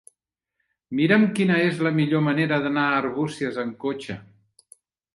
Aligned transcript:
Mira'm 0.99 1.25
quina 1.41 1.59
és 1.67 1.83
la 1.89 1.93
millor 1.99 2.25
manera 2.31 2.59
d'anar 2.65 2.89
a 2.95 2.99
Arbúcies 3.05 3.63
amb 3.67 3.81
cotxe. 3.89 4.21